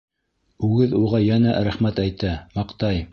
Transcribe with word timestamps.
Үгеҙ 0.67 0.95
уға 1.01 1.21
йәнә 1.27 1.53
рәхмәт 1.69 2.05
әйтә, 2.05 2.33
маҡтай. 2.57 3.07